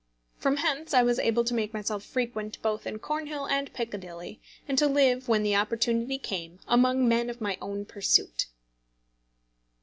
From 0.39 0.57
hence 0.57 0.95
I 0.95 1.03
was 1.03 1.19
able 1.19 1.43
to 1.43 1.53
make 1.53 1.75
myself 1.75 2.03
frequent 2.03 2.59
both 2.63 2.87
in 2.87 2.97
Cornhill 2.97 3.45
and 3.45 3.71
Piccadilly, 3.71 4.41
and 4.67 4.75
to 4.79 4.87
live, 4.87 5.27
when 5.29 5.43
the 5.43 5.55
opportunity 5.55 6.17
came, 6.17 6.57
among 6.67 7.07
men 7.07 7.29
of 7.29 7.39
my 7.39 7.55
own 7.61 7.85
pursuit. 7.85 8.47